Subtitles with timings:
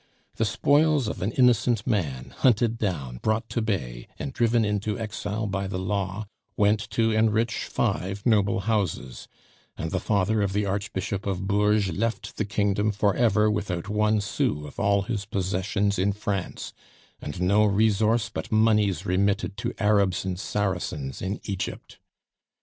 [0.37, 5.45] The spoils of an innocent man, hunted down, brought to bay, and driven into exile
[5.45, 6.25] by the Law,
[6.57, 9.27] went to enrich five noble houses;
[9.77, 14.21] and the father of the Archbishop of Bourges left the kingdom for ever without one
[14.21, 16.73] sou of all his possessions in France,
[17.21, 21.99] and no resource but moneys remitted to Arabs and Saracens in Egypt.